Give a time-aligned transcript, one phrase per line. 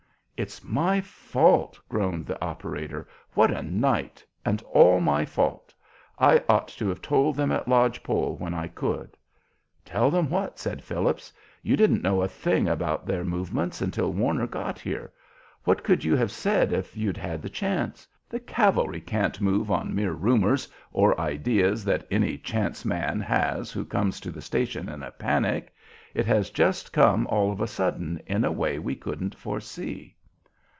[0.43, 3.07] "It's my fault!" groaned the operator.
[3.35, 5.71] "What a night, and all my fault!
[6.17, 9.15] I ought to have told them at Lodge Pole when I could."
[9.85, 11.31] "Tell them what?" said Phillips.
[11.61, 15.11] "You didn't know a thing about their movements until Warner got here!
[15.63, 18.07] What could you have said if you'd had the chance?
[18.27, 23.85] The cavalry can't move on mere rumors or ideas that any chance man has who
[23.85, 25.71] comes to the station in a panic.
[26.15, 30.15] It has just come all of a sudden, in a way we couldn't foresee.